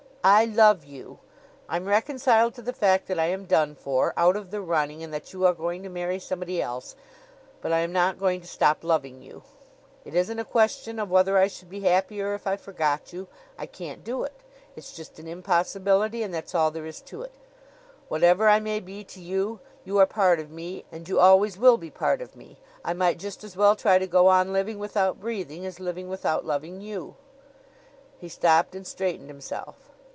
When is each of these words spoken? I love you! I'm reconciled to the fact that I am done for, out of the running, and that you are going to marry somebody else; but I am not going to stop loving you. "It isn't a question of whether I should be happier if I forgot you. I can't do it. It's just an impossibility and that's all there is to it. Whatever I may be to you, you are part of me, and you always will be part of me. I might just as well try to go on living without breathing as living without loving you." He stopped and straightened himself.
I 0.23 0.45
love 0.45 0.85
you! 0.85 1.17
I'm 1.67 1.85
reconciled 1.87 2.53
to 2.53 2.61
the 2.61 2.73
fact 2.73 3.07
that 3.07 3.17
I 3.17 3.25
am 3.25 3.45
done 3.45 3.73
for, 3.73 4.13
out 4.15 4.35
of 4.35 4.51
the 4.51 4.61
running, 4.61 5.01
and 5.01 5.11
that 5.11 5.33
you 5.33 5.47
are 5.47 5.53
going 5.55 5.81
to 5.81 5.89
marry 5.89 6.19
somebody 6.19 6.61
else; 6.61 6.95
but 7.59 7.71
I 7.73 7.79
am 7.79 7.91
not 7.91 8.19
going 8.19 8.39
to 8.39 8.45
stop 8.47 8.83
loving 8.83 9.23
you. 9.23 9.41
"It 10.05 10.13
isn't 10.13 10.37
a 10.37 10.45
question 10.45 10.99
of 10.99 11.09
whether 11.09 11.39
I 11.39 11.47
should 11.47 11.71
be 11.71 11.79
happier 11.79 12.35
if 12.35 12.45
I 12.45 12.55
forgot 12.55 13.11
you. 13.11 13.29
I 13.57 13.65
can't 13.65 14.03
do 14.03 14.21
it. 14.23 14.41
It's 14.75 14.95
just 14.95 15.17
an 15.17 15.27
impossibility 15.27 16.21
and 16.21 16.31
that's 16.31 16.53
all 16.53 16.69
there 16.69 16.85
is 16.85 17.01
to 17.01 17.23
it. 17.23 17.33
Whatever 18.07 18.47
I 18.47 18.59
may 18.59 18.79
be 18.79 19.03
to 19.03 19.19
you, 19.19 19.59
you 19.83 19.97
are 19.97 20.05
part 20.05 20.39
of 20.39 20.51
me, 20.51 20.85
and 20.91 21.09
you 21.09 21.19
always 21.19 21.57
will 21.57 21.77
be 21.79 21.89
part 21.89 22.21
of 22.21 22.35
me. 22.35 22.59
I 22.85 22.93
might 22.93 23.17
just 23.17 23.43
as 23.43 23.57
well 23.57 23.75
try 23.75 23.97
to 23.97 24.05
go 24.05 24.27
on 24.27 24.53
living 24.53 24.77
without 24.77 25.19
breathing 25.19 25.65
as 25.65 25.79
living 25.79 26.09
without 26.09 26.45
loving 26.45 26.79
you." 26.79 27.15
He 28.19 28.29
stopped 28.29 28.75
and 28.75 28.85
straightened 28.85 29.31
himself. 29.31 29.87